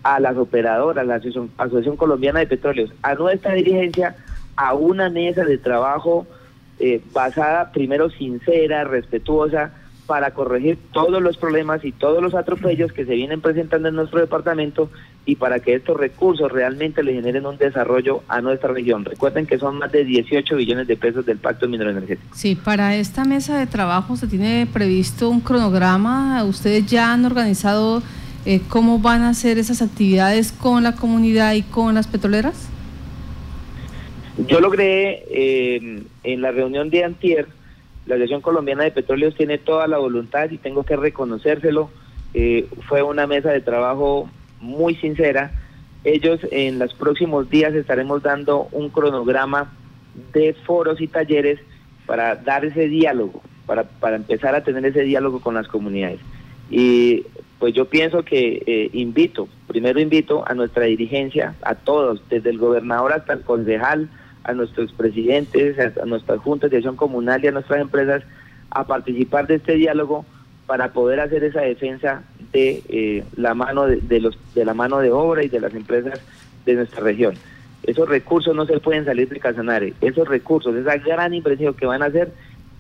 a 0.04 0.19
las 0.19 0.38
operadoras, 0.38 1.04
a 1.04 1.06
la 1.06 1.22
Asociación 1.58 1.98
Colombiana 1.98 2.39
de 2.39 2.48
Petróleos, 2.48 2.91
a 3.03 3.13
nuestra 3.15 3.53
dirigencia, 3.53 4.15
a 4.55 4.74
una 4.74 5.10
mesa 5.10 5.46
de 5.46 5.58
trabajo 5.58 6.25
eh, 6.79 7.01
basada, 7.13 7.72
primero 7.72 8.10
sincera, 8.10 8.84
respetuosa, 8.84 9.72
para 10.08 10.32
corregir 10.32 10.77
todos 10.91 11.22
los 11.22 11.38
problemas 11.38 11.86
y 11.86 11.91
todos 11.91 12.22
los 12.22 12.34
atropellos 12.34 12.91
que 12.91 13.05
se 13.05 13.13
vienen 13.13 13.39
presentando 13.39 13.88
en 13.88 13.96
nuestro 13.96 14.20
departamento 14.20 14.89
y 15.25 15.36
para 15.36 15.60
que 15.60 15.75
estos 15.75 15.98
recursos 15.98 16.51
realmente 16.51 17.04
le 17.04 17.13
generen 17.13 17.46
un 17.46 17.58
desarrollo 17.58 18.24
a 18.28 18.42
nuestra 18.42 18.74
región. 18.74 19.06
Recuerden 19.06 19.46
que 19.46 19.60
son 19.60 19.78
más 19.78 19.92
de 19.92 20.04
18 20.04 20.56
billones 20.56 20.88
de 20.88 20.98
pesos 20.98 21.25
del 21.25 21.38
Pacto 21.38 21.68
Minero 21.68 21.92
Energético. 21.92 22.36
Sí, 22.36 22.56
para 22.56 22.96
esta 22.96 23.24
mesa 23.24 23.60
de 23.60 23.68
trabajo 23.68 24.16
se 24.16 24.28
tiene 24.28 24.68
previsto 24.72 25.30
un 25.30 25.42
cronograma. 25.42 26.44
¿Ustedes 26.44 26.88
ya 26.88 27.13
han 27.13 27.25
organizado 27.25 28.01
eh, 28.46 28.62
cómo 28.68 29.00
van 29.00 29.22
a 29.22 29.30
hacer 29.30 29.60
esas 29.60 29.84
actividades 29.84 30.51
con 30.51 30.82
la 30.84 30.96
comunidad 30.96 31.54
y 31.54 31.62
con 31.62 31.94
las 31.94 32.08
petroleras? 32.08 32.70
Yo 34.48 34.60
logré 34.60 35.24
eh, 35.30 36.04
en 36.24 36.42
la 36.42 36.51
reunión 36.51 36.90
de 36.90 37.04
Antier, 37.04 37.48
la 38.08 38.16
Asociación 38.16 38.42
Colombiana 38.42 38.84
de 38.84 38.92
Petróleos 38.92 39.36
tiene 39.36 39.60
toda 39.60 39.88
la 39.88 40.00
voluntad 40.00 40.50
y 40.50 40.58
tengo 40.58 40.84
que 40.84 40.96
reconocérselo. 40.96 41.92
Eh, 42.34 42.66
fue 42.88 43.04
una 43.04 43.28
mesa 43.28 43.51
de 43.51 43.62
trabajo 43.62 44.30
muy 44.62 44.96
sincera. 44.96 45.51
Ellos 46.03 46.39
en 46.51 46.80
los 46.80 46.94
próximos 46.94 47.50
días 47.50 47.74
estaremos 47.74 48.24
dando 48.24 48.70
un 48.72 48.89
cronograma 48.89 49.72
de 50.34 50.53
foros 50.65 51.01
y 51.01 51.08
talleres 51.08 51.60
para 52.06 52.36
dar 52.36 52.65
ese 52.65 52.88
diálogo, 52.88 53.41
para, 53.65 53.84
para 53.84 54.15
empezar 54.15 54.56
a 54.56 54.63
tener 54.63 54.86
ese 54.86 55.01
diálogo 55.01 55.41
con 55.41 55.56
las 55.56 55.68
comunidades. 55.68 56.20
Y 56.70 57.25
pues 57.60 57.75
yo 57.75 57.86
pienso 57.86 58.24
que 58.24 58.63
eh, 58.65 58.89
invito, 58.94 59.48
primero 59.68 60.00
invito 60.00 60.44
a 60.48 60.56
nuestra 60.56 60.86
dirigencia, 60.86 61.53
a 61.62 61.75
todos, 61.75 62.27
desde 62.27 62.50
el 62.50 62.58
gobernador 62.58 63.13
hasta 63.13 63.34
el 63.34 63.41
concejal, 63.41 64.10
a 64.44 64.53
nuestros 64.53 64.91
presidentes, 64.94 65.77
a, 65.80 66.06
nuestras 66.06 66.39
juntas 66.39 66.72
de 66.72 66.77
acción 66.77 66.96
comunal 66.96 67.44
y 67.44 67.48
a 67.48 67.51
nuestras 67.51 67.82
empresas 67.82 68.24
a 68.72 68.88
participar 68.88 69.46
de 69.46 69.56
este 69.56 69.75
diálogo 69.75 70.25
para 70.72 70.94
poder 70.94 71.20
hacer 71.20 71.44
esa 71.44 71.60
defensa 71.60 72.24
de 72.54 72.82
eh, 72.88 73.25
la 73.36 73.54
mano 73.54 73.88
de, 73.88 74.22
los 74.22 74.40
de 74.56 74.63
la 74.63 74.74
mano 74.74 75.00
de 75.00 75.12
obra 75.12 75.44
y 75.44 75.50
de 75.50 75.60
las 75.60 75.74
empresas 75.74 76.22
de 76.66 76.75
nuestra 76.75 77.01
región. 77.01 77.34
Esos 77.84 78.08
recursos 78.08 78.56
no 78.56 78.66
se 78.66 78.80
pueden 78.80 79.04
salir 79.04 79.28
de 79.28 79.42
Casanare. 79.42 79.94
Esos 80.00 80.30
recursos, 80.30 80.74
esa 80.74 80.96
gran 80.96 81.34
inversión 81.34 81.74
que 81.74 81.86
van 81.86 82.01
a 82.01 82.06
hacer, 82.06 82.32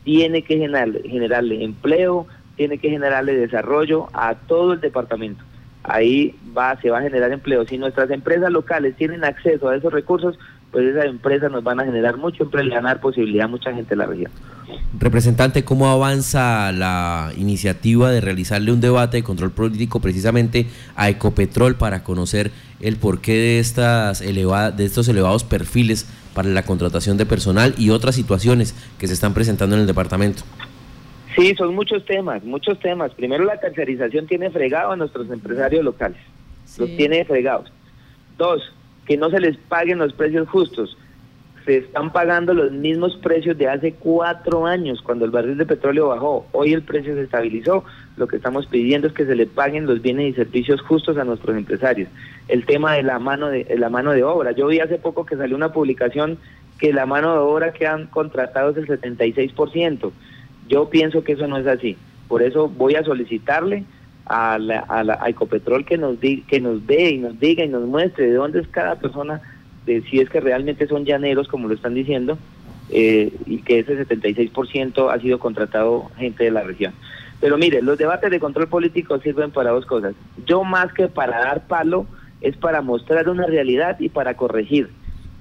tiene 0.05 0.41
que 0.41 0.57
generarle, 0.57 1.01
generarle 1.01 1.65
empleo, 1.65 2.27
tiene 2.55 2.77
que 2.77 2.89
generarle 2.89 3.35
desarrollo 3.35 4.07
a 4.13 4.35
todo 4.35 4.71
el 4.71 4.79
departamento. 4.79 5.43
ahí 5.83 6.33
va, 6.57 6.79
se 6.79 6.91
va 6.91 6.99
a 6.99 7.01
generar 7.01 7.33
empleo. 7.33 7.65
Si 7.65 7.77
nuestras 7.77 8.09
empresas 8.09 8.53
locales 8.53 8.95
tienen 8.95 9.25
acceso 9.25 9.67
a 9.67 9.75
esos 9.75 9.91
recursos, 9.91 10.39
pues 10.71 10.85
esas 10.85 11.05
empresas 11.05 11.51
nos 11.51 11.63
van 11.63 11.79
a 11.79 11.85
generar 11.85 12.17
mucho 12.17 12.43
empleo 12.43 12.63
y 12.63 12.69
le 12.69 12.75
van 12.75 12.85
a 12.85 12.89
dar 12.89 13.01
posibilidad 13.01 13.45
a 13.45 13.49
mucha 13.49 13.73
gente 13.73 13.89
de 13.89 13.95
la 13.97 14.05
región. 14.05 14.31
Representante, 14.97 15.65
¿cómo 15.65 15.89
avanza 15.89 16.71
la 16.71 17.31
iniciativa 17.37 18.09
de 18.09 18.21
realizarle 18.21 18.71
un 18.71 18.79
debate 18.79 19.17
de 19.17 19.23
control 19.23 19.51
político 19.51 19.99
precisamente 19.99 20.67
a 20.95 21.09
Ecopetrol 21.09 21.75
para 21.75 22.03
conocer 22.03 22.51
el 22.79 22.95
porqué 22.95 23.33
de, 23.33 23.59
estas 23.59 24.21
elevadas, 24.21 24.77
de 24.77 24.85
estos 24.85 25.09
elevados 25.09 25.43
perfiles 25.43 26.07
para 26.33 26.47
la 26.47 26.63
contratación 26.63 27.17
de 27.17 27.25
personal 27.25 27.75
y 27.77 27.89
otras 27.89 28.15
situaciones 28.15 28.73
que 28.97 29.07
se 29.07 29.13
están 29.13 29.33
presentando 29.33 29.75
en 29.75 29.81
el 29.81 29.87
departamento? 29.87 30.43
Sí, 31.35 31.53
son 31.55 31.75
muchos 31.75 32.05
temas, 32.05 32.43
muchos 32.43 32.79
temas. 32.79 33.13
Primero, 33.13 33.43
la 33.43 33.59
tercerización 33.59 34.27
tiene 34.27 34.49
fregado 34.51 34.91
a 34.91 34.95
nuestros 34.95 35.29
empresarios 35.29 35.83
locales. 35.83 36.17
Los 36.77 36.89
tiene 36.95 37.25
fregados. 37.25 37.71
Dos, 38.37 38.61
que 39.11 39.17
no 39.17 39.29
se 39.29 39.41
les 39.41 39.57
paguen 39.57 39.97
los 39.97 40.13
precios 40.13 40.47
justos. 40.47 40.97
Se 41.65 41.79
están 41.79 42.13
pagando 42.13 42.53
los 42.53 42.71
mismos 42.71 43.17
precios 43.17 43.57
de 43.57 43.67
hace 43.67 43.91
cuatro 43.91 44.65
años, 44.65 45.01
cuando 45.01 45.25
el 45.25 45.31
barril 45.31 45.57
de 45.57 45.65
petróleo 45.65 46.07
bajó. 46.07 46.47
Hoy 46.53 46.71
el 46.71 46.81
precio 46.81 47.13
se 47.13 47.23
estabilizó. 47.23 47.83
Lo 48.15 48.29
que 48.29 48.37
estamos 48.37 48.67
pidiendo 48.67 49.09
es 49.09 49.13
que 49.13 49.25
se 49.25 49.35
le 49.35 49.47
paguen 49.47 49.85
los 49.85 50.01
bienes 50.01 50.31
y 50.31 50.33
servicios 50.33 50.79
justos 50.79 51.17
a 51.17 51.25
nuestros 51.25 51.57
empresarios. 51.57 52.07
El 52.47 52.65
tema 52.65 52.93
de 52.93 53.03
la 53.03 53.19
mano 53.19 53.49
de, 53.49 53.67
la 53.77 53.89
mano 53.89 54.13
de 54.13 54.23
obra. 54.23 54.53
Yo 54.53 54.67
vi 54.67 54.79
hace 54.79 54.97
poco 54.97 55.25
que 55.25 55.35
salió 55.35 55.57
una 55.57 55.73
publicación 55.73 56.37
que 56.79 56.93
la 56.93 57.05
mano 57.05 57.33
de 57.33 57.39
obra 57.39 57.73
que 57.73 57.87
han 57.87 58.07
contratado 58.07 58.69
es 58.69 58.77
el 58.77 58.87
76%. 58.87 60.09
Yo 60.69 60.89
pienso 60.89 61.25
que 61.25 61.33
eso 61.33 61.47
no 61.47 61.57
es 61.57 61.67
así. 61.67 61.97
Por 62.29 62.43
eso 62.43 62.69
voy 62.69 62.95
a 62.95 63.03
solicitarle 63.03 63.83
a, 64.25 64.57
la, 64.57 64.79
a, 64.79 65.03
la, 65.03 65.19
Ecopetrol 65.27 65.85
que 65.85 65.97
nos, 65.97 66.19
di, 66.19 66.41
que 66.41 66.59
nos 66.59 66.85
dé 66.87 67.11
y 67.11 67.17
nos 67.17 67.39
diga 67.39 67.63
y 67.63 67.69
nos 67.69 67.85
muestre 67.85 68.27
de 68.27 68.33
dónde 68.33 68.59
es 68.59 68.67
cada 68.67 68.95
persona, 68.95 69.41
de 69.85 70.01
si 70.03 70.19
es 70.19 70.29
que 70.29 70.39
realmente 70.39 70.87
son 70.87 71.05
llaneros, 71.05 71.47
como 71.47 71.67
lo 71.67 71.73
están 71.73 71.93
diciendo, 71.93 72.37
eh, 72.89 73.33
y 73.45 73.59
que 73.59 73.79
ese 73.79 74.05
76% 74.05 75.13
ha 75.13 75.19
sido 75.19 75.39
contratado 75.39 76.11
gente 76.17 76.43
de 76.43 76.51
la 76.51 76.63
región. 76.63 76.93
Pero 77.39 77.57
mire, 77.57 77.81
los 77.81 77.97
debates 77.97 78.29
de 78.29 78.39
control 78.39 78.67
político 78.67 79.19
sirven 79.19 79.51
para 79.51 79.71
dos 79.71 79.85
cosas. 79.85 80.13
Yo 80.45 80.63
más 80.63 80.93
que 80.93 81.07
para 81.07 81.39
dar 81.39 81.67
palo, 81.67 82.05
es 82.41 82.55
para 82.57 82.81
mostrar 82.81 83.29
una 83.29 83.45
realidad 83.45 83.99
y 83.99 84.09
para 84.09 84.35
corregir. 84.35 84.89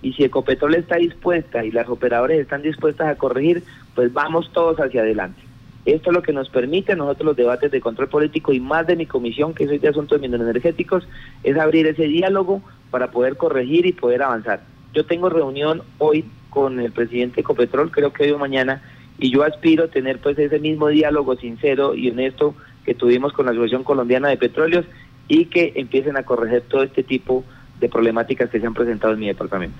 Y 0.02 0.14
si 0.14 0.24
Ecopetrol 0.24 0.74
está 0.74 0.96
dispuesta 0.96 1.64
y 1.64 1.70
las 1.70 1.88
operadores 1.88 2.40
están 2.40 2.62
dispuestas 2.62 3.08
a 3.08 3.16
corregir, 3.16 3.62
pues 3.94 4.12
vamos 4.12 4.50
todos 4.52 4.78
hacia 4.78 5.02
adelante. 5.02 5.49
Esto 5.86 6.10
es 6.10 6.14
lo 6.14 6.22
que 6.22 6.32
nos 6.32 6.50
permite 6.50 6.92
a 6.92 6.96
nosotros 6.96 7.26
los 7.26 7.36
debates 7.36 7.70
de 7.70 7.80
control 7.80 8.08
político 8.08 8.52
y 8.52 8.60
más 8.60 8.86
de 8.86 8.96
mi 8.96 9.06
comisión, 9.06 9.54
que 9.54 9.66
soy 9.66 9.78
de 9.78 9.88
asuntos 9.88 10.22
energéticos, 10.22 11.08
es 11.42 11.56
abrir 11.56 11.86
ese 11.86 12.04
diálogo 12.04 12.60
para 12.90 13.10
poder 13.10 13.36
corregir 13.36 13.86
y 13.86 13.92
poder 13.92 14.22
avanzar. 14.22 14.60
Yo 14.92 15.06
tengo 15.06 15.30
reunión 15.30 15.82
hoy 15.98 16.24
con 16.50 16.80
el 16.80 16.92
presidente 16.92 17.40
Ecopetrol, 17.40 17.90
creo 17.90 18.12
que 18.12 18.24
hoy 18.24 18.30
o 18.32 18.38
mañana, 18.38 18.82
y 19.18 19.30
yo 19.30 19.42
aspiro 19.42 19.84
a 19.84 19.88
tener 19.88 20.18
pues 20.18 20.38
ese 20.38 20.58
mismo 20.58 20.88
diálogo 20.88 21.36
sincero 21.36 21.94
y 21.94 22.10
honesto 22.10 22.54
que 22.84 22.94
tuvimos 22.94 23.32
con 23.32 23.46
la 23.46 23.52
Asociación 23.52 23.84
Colombiana 23.84 24.28
de 24.28 24.36
Petróleos 24.36 24.84
y 25.28 25.46
que 25.46 25.72
empiecen 25.76 26.16
a 26.16 26.24
corregir 26.24 26.62
todo 26.62 26.82
este 26.82 27.02
tipo 27.02 27.44
de 27.78 27.88
problemáticas 27.88 28.50
que 28.50 28.60
se 28.60 28.66
han 28.66 28.74
presentado 28.74 29.14
en 29.14 29.20
mi 29.20 29.26
departamento. 29.28 29.78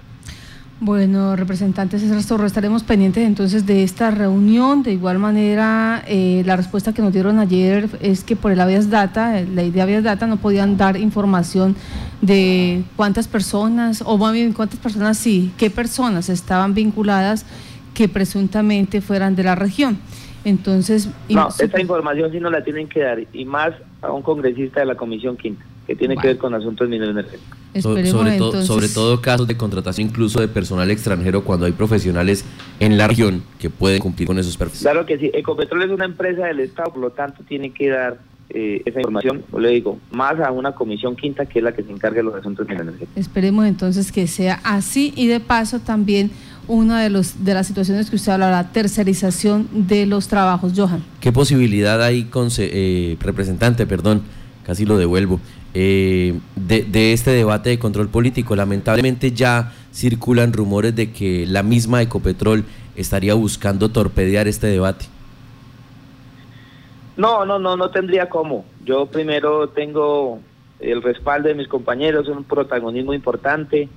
Bueno, 0.83 1.37
representante 1.37 1.99
César 1.99 2.23
Zorro, 2.23 2.47
estaremos 2.47 2.85
pendientes 2.85 3.27
entonces 3.27 3.67
de 3.67 3.83
esta 3.83 4.11
reunión. 4.11 4.83
De 4.83 4.93
igual 4.93 5.19
manera, 5.19 6.03
eh, 6.07 6.43
la 6.47 6.57
respuesta 6.57 6.95
que 6.95 7.03
nos 7.03 7.13
dieron 7.13 7.39
ayer 7.39 7.87
es 8.01 8.25
que 8.25 8.35
por 8.35 8.51
el 8.51 8.59
habeas 8.59 8.89
data, 8.89 9.39
eh, 9.39 9.45
ley 9.45 9.71
de 9.71 9.83
habeas 9.83 10.05
data, 10.05 10.27
no 10.27 10.39
podían 10.39 10.79
dar 10.79 10.97
información 10.97 11.77
de 12.23 12.83
cuántas 12.97 13.29
personas, 13.29 14.03
o 14.07 14.17
más 14.17 14.33
bien 14.33 14.55
cuántas 14.55 14.81
personas 14.81 15.19
sí, 15.19 15.53
qué 15.59 15.69
personas 15.69 16.31
estaban 16.31 16.73
vinculadas 16.73 17.45
que 17.93 18.09
presuntamente 18.09 19.03
fueran 19.03 19.37
de 19.37 19.43
la 19.43 19.57
región. 19.57 19.99
Entonces... 20.47 21.11
No, 21.29 21.49
esa 21.49 21.79
información 21.79 22.33
sí 22.33 22.41
no 22.41 22.49
la 22.49 22.65
tienen 22.65 22.89
que 22.89 23.01
dar, 23.01 23.19
y 23.35 23.45
más 23.45 23.75
a 24.01 24.13
un 24.13 24.23
congresista 24.23 24.81
de 24.81 24.87
la 24.87 24.95
Comisión 24.95 25.37
Quinta 25.37 25.63
que 25.91 25.97
tiene 25.97 26.17
que 26.17 26.29
ver 26.29 26.39
con 26.39 26.55
asuntos 26.55 26.89
mineros 26.89 27.17
sobre, 27.81 28.13
todo, 28.39 28.63
sobre 28.63 28.89
todo 28.89 29.21
casos 29.21 29.49
de 29.49 29.57
contratación 29.57 30.07
incluso 30.07 30.41
de 30.41 30.47
personal 30.47 30.89
extranjero 30.89 31.43
cuando 31.43 31.67
hay 31.67 31.73
profesionales 31.73 32.45
en 32.79 32.97
la 32.97 33.09
región 33.09 33.43
que 33.59 33.71
pueden 33.71 33.99
cumplir 33.99 34.29
con 34.29 34.39
esos 34.39 34.57
perfiles. 34.57 34.83
Claro 34.83 35.05
que 35.05 35.19
sí, 35.19 35.33
Ecopetrol 35.35 35.83
es 35.83 35.91
una 35.91 36.05
empresa 36.05 36.47
del 36.47 36.61
Estado, 36.61 36.93
por 36.93 37.01
lo 37.01 37.11
tanto 37.11 37.43
tiene 37.43 37.73
que 37.73 37.89
dar 37.89 38.19
eh, 38.51 38.83
esa 38.85 39.01
información, 39.01 39.43
le 39.59 39.71
digo, 39.71 39.99
más 40.13 40.39
a 40.39 40.53
una 40.53 40.77
comisión 40.77 41.17
quinta 41.17 41.45
que 41.47 41.59
es 41.59 41.65
la 41.65 41.73
que 41.73 41.83
se 41.83 41.91
encargue 41.91 42.19
de 42.19 42.23
los 42.23 42.37
asuntos 42.37 42.69
mineros. 42.69 42.95
Esperemos 43.17 43.67
entonces 43.67 44.13
que 44.13 44.29
sea 44.29 44.61
así 44.63 45.13
y 45.17 45.27
de 45.27 45.41
paso 45.41 45.81
también 45.81 46.31
una 46.69 47.03
de, 47.03 47.11
los, 47.11 47.45
de 47.45 47.53
las 47.53 47.67
situaciones 47.67 48.11
que 48.11 48.15
usted 48.15 48.31
habla, 48.31 48.49
la 48.53 48.71
tercerización 48.71 49.69
de 49.73 50.07
los 50.07 50.29
trabajos. 50.29 50.73
Johan. 50.77 51.03
¿Qué 51.21 51.33
posibilidad 51.33 52.01
hay, 52.01 52.27
con, 52.27 52.49
eh, 52.59 53.17
representante, 53.19 53.89
perdón, 53.89 54.23
casi 54.65 54.85
lo 54.85 54.97
devuelvo, 54.97 55.41
eh, 55.75 56.39
de, 56.57 57.13
este 57.13 57.31
debate 57.31 57.71
de 57.71 57.79
control 57.79 58.09
político. 58.09 58.57
Lamentablemente 58.57 59.33
ya 59.33 59.73
circulan 59.93 60.53
rumores 60.53 60.95
de 60.95 61.13
que 61.13 61.47
la 61.47 61.63
misma 61.63 62.03
Ecopetrol 62.03 62.65
estaría 62.97 63.35
buscando 63.35 63.89
torpedear 63.91 64.49
este 64.49 64.67
debate. 64.67 65.07
No, 67.17 67.45
no, 67.45 67.59
no, 67.59 67.77
no 67.77 67.91
tendría 67.91 68.29
cómo. 68.29 68.65
Yo 68.85 69.07
primero 69.07 69.69
tengo 69.69 70.41
el 70.81 71.03
respaldo 71.03 71.49
de 71.49 71.55
mis 71.55 71.69
compañeros, 71.69 72.29
un 72.29 72.45
protagonismo 72.45 73.13
importante 73.13 73.89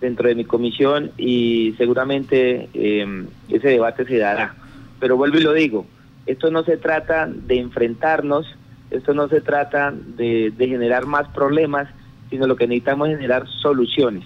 dentro 0.00 0.28
de 0.28 0.34
mi 0.34 0.44
comisión 0.44 1.10
y 1.16 1.74
seguramente 1.76 2.68
em, 2.72 3.26
ese 3.48 3.68
debate 3.68 4.04
se 4.04 4.18
dará. 4.18 4.54
Pero 5.00 5.16
vuelvo 5.16 5.38
y 5.38 5.42
lo 5.42 5.52
digo, 5.52 5.86
esto 6.26 6.50
no 6.50 6.62
se 6.62 6.76
trata 6.76 7.26
de 7.26 7.58
enfrentarnos, 7.58 8.46
esto 8.90 9.14
no 9.14 9.28
se 9.28 9.40
trata 9.40 9.92
de, 9.92 10.52
generar 10.58 11.06
más 11.06 11.28
problemas, 11.28 11.88
sino 12.30 12.46
lo 12.46 12.56
que 12.56 12.66
necesitamos 12.66 13.08
es 13.08 13.16
generar 13.16 13.46
soluciones. 13.48 14.24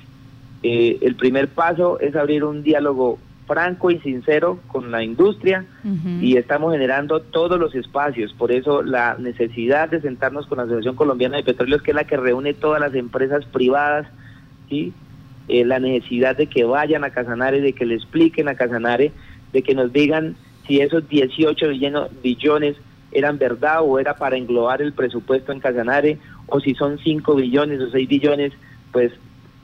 Eh, 0.62 0.98
el 1.02 1.16
primer 1.16 1.48
paso 1.48 1.98
es 2.00 2.14
abrir 2.14 2.44
un 2.44 2.62
diálogo 2.62 3.18
franco 3.46 3.90
y 3.90 3.98
sincero 3.98 4.60
con 4.68 4.92
la 4.92 5.02
industria 5.02 5.66
y 6.20 6.36
estamos 6.36 6.72
generando 6.72 7.20
todos 7.20 7.58
los 7.58 7.74
espacios. 7.74 8.32
Por 8.32 8.52
eso 8.52 8.82
la 8.82 9.16
necesidad 9.18 9.90
de 9.90 10.00
sentarnos 10.00 10.46
con 10.46 10.58
la 10.58 10.64
Asociación 10.64 10.94
Colombiana 10.94 11.36
de 11.36 11.42
Petróleos, 11.42 11.82
que 11.82 11.90
es 11.90 11.94
la 11.94 12.04
que 12.04 12.16
reúne 12.16 12.54
todas 12.54 12.80
las 12.80 12.94
empresas 12.94 13.44
privadas, 13.46 14.06
¿sí? 14.68 14.92
Eh, 15.48 15.64
la 15.64 15.80
necesidad 15.80 16.36
de 16.36 16.46
que 16.46 16.64
vayan 16.64 17.02
a 17.02 17.10
Casanare, 17.10 17.60
de 17.60 17.72
que 17.72 17.84
le 17.84 17.96
expliquen 17.96 18.48
a 18.48 18.54
Casanare, 18.54 19.12
de 19.52 19.62
que 19.62 19.74
nos 19.74 19.92
digan 19.92 20.36
si 20.66 20.80
esos 20.80 21.08
18 21.08 21.66
billones 22.22 22.76
eran 23.12 23.38
verdad 23.38 23.80
o 23.82 23.98
era 23.98 24.14
para 24.14 24.36
englobar 24.36 24.82
el 24.82 24.92
presupuesto 24.92 25.52
en 25.52 25.60
Casanare, 25.60 26.18
o 26.46 26.60
si 26.60 26.74
son 26.74 26.98
5 26.98 27.34
billones 27.34 27.80
o 27.80 27.90
6 27.90 28.08
billones, 28.08 28.52
pues 28.90 29.12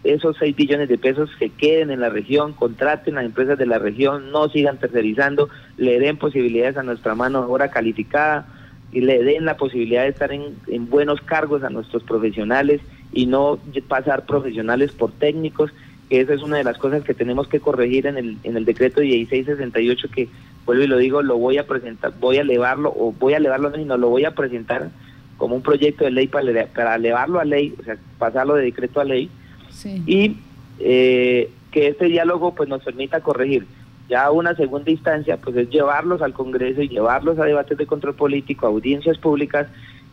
esos 0.05 0.37
6 0.39 0.55
billones 0.55 0.89
de 0.89 0.99
pesos 0.99 1.31
se 1.39 1.51
queden 1.51 1.91
en 1.91 2.01
la 2.01 2.09
región, 2.09 2.53
contraten 2.53 3.19
a 3.19 3.25
empresas 3.25 3.59
de 3.59 3.67
la 3.67 3.79
región, 3.79 4.31
no 4.31 4.49
sigan 4.49 4.79
tercerizando, 4.79 5.49
le 5.77 5.99
den 5.99 6.17
posibilidades 6.17 6.77
a 6.77 6.83
nuestra 6.83 7.15
mano 7.15 7.39
ahora 7.39 7.71
calificada 7.71 8.47
y 8.93 9.01
le 9.01 9.23
den 9.23 9.45
la 9.45 9.57
posibilidad 9.57 10.03
de 10.03 10.09
estar 10.09 10.33
en, 10.33 10.57
en 10.69 10.89
buenos 10.89 11.21
cargos 11.21 11.63
a 11.63 11.71
nuestros 11.71 12.03
profesionales 12.05 12.81
y 13.13 13.27
no 13.27 13.59
pasar 13.87 14.25
profesionales 14.25 14.93
por 14.93 15.13
técnicos, 15.13 15.73
que 16.09 16.21
esa 16.21 16.35
es 16.35 16.43
una 16.43 16.57
de 16.57 16.65
las 16.65 16.79
cosas 16.79 17.03
que 17.05 17.15
tenemos 17.15 17.49
que 17.49 17.61
corregir 17.61 18.07
en 18.07 18.17
el, 18.17 18.39
en 18.45 18.57
el 18.57 18.65
decreto 18.65 19.01
1668 19.01 20.09
que 20.11 20.29
vuelvo 20.69 20.85
y 20.85 20.87
lo 20.87 20.99
digo, 20.99 21.23
lo 21.23 21.39
voy 21.39 21.57
a 21.57 21.67
presentar, 21.67 22.13
voy 22.21 22.37
a 22.37 22.43
elevarlo, 22.43 22.93
o 22.95 23.11
voy 23.11 23.33
a 23.33 23.39
elevarlo, 23.39 23.71
no, 23.71 23.97
lo 23.97 24.11
voy 24.11 24.27
a 24.27 24.35
presentar 24.35 24.91
como 25.39 25.55
un 25.55 25.63
proyecto 25.63 26.05
de 26.05 26.11
ley 26.11 26.29
para, 26.29 26.67
para 26.67 26.97
elevarlo 26.97 27.41
a 27.41 27.47
ley, 27.47 27.75
o 27.81 27.85
sea, 27.85 27.97
pasarlo 28.19 28.55
de 28.55 28.65
decreto 28.65 29.01
a 29.01 29.05
ley, 29.05 29.31
y 30.07 30.37
eh, 30.79 31.51
que 31.71 31.89
este 31.89 32.05
diálogo 32.05 32.55
pues 32.55 32.69
nos 32.69 32.85
permita 32.85 33.23
corregir. 33.23 33.67
Ya 34.11 34.31
una 34.31 34.55
segunda 34.57 34.91
instancia 34.91 35.39
pues 35.39 35.57
es 35.57 35.71
llevarlos 35.71 36.21
al 36.21 36.35
Congreso 36.35 36.83
y 36.83 36.89
llevarlos 36.89 37.39
a 37.39 37.45
debates 37.47 37.79
de 37.79 37.87
control 37.87 38.15
político, 38.15 38.67
audiencias 38.67 39.17
públicas 39.17 39.69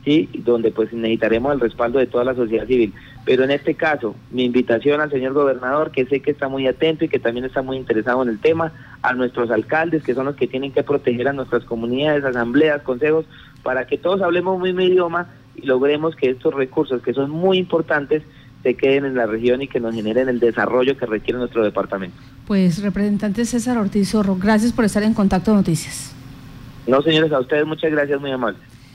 ¿sí? 0.06 0.30
donde 0.46 0.72
pues 0.72 0.94
necesitaremos 0.94 1.54
el 1.54 1.60
respaldo 1.60 2.00
de 2.00 2.06
toda 2.06 2.24
la 2.24 2.36
sociedad 2.36 2.68
civil. 2.68 2.94
Pero 3.26 3.44
en 3.44 3.52
este 3.52 3.74
caso, 3.74 4.16
mi 4.32 4.46
invitación 4.46 5.02
al 5.02 5.10
señor 5.10 5.34
gobernador, 5.34 5.92
que 5.92 6.06
sé 6.06 6.22
que 6.22 6.32
está 6.32 6.48
muy 6.48 6.68
atento 6.68 7.04
y 7.04 7.10
que 7.10 7.20
también 7.20 7.46
está 7.46 7.64
muy 7.64 7.76
interesado 7.76 8.22
en 8.22 8.30
el 8.30 8.40
tema, 8.40 8.72
a 9.02 9.14
nuestros 9.14 9.50
alcaldes, 9.50 10.04
que 10.04 10.14
son 10.14 10.26
los 10.26 10.36
que 10.36 10.48
tienen 10.48 10.72
que 10.72 10.84
proteger 10.84 11.28
a 11.28 11.34
nuestras 11.34 11.66
comunidades, 11.66 12.24
asambleas, 12.24 12.84
consejos, 12.84 13.26
para 13.64 13.88
que 13.88 13.98
todos 13.98 14.22
hablemos 14.22 14.60
muy 14.60 14.74
mi 14.74 14.86
idioma 14.86 15.28
y 15.56 15.66
logremos 15.66 16.16
que 16.16 16.30
estos 16.30 16.54
recursos, 16.54 17.02
que 17.02 17.14
son 17.14 17.32
muy 17.32 17.58
importantes, 17.58 18.22
se 18.62 18.76
queden 18.76 19.06
en 19.06 19.16
la 19.16 19.26
región 19.26 19.62
y 19.62 19.68
que 19.68 19.80
nos 19.80 19.94
generen 19.94 20.30
el 20.30 20.40
desarrollo 20.40 20.98
que 20.98 21.06
requiere 21.06 21.40
nuestro 21.40 21.64
departamento. 21.64 22.18
Pues, 22.48 22.82
representante 22.82 23.46
César 23.46 23.78
Ortiz 23.78 24.12
Zorro, 24.12 24.36
gracias 24.36 24.72
por 24.72 24.86
estar 24.86 25.04
en 25.04 25.14
Contacto 25.14 25.54
Noticias. 25.54 26.16
No, 26.88 27.02
señores, 27.02 27.32
a 27.32 27.40
ustedes 27.40 27.66
muchas 27.66 27.92
gracias, 27.92 28.20
muy 28.22 28.32
amables. 28.32 28.62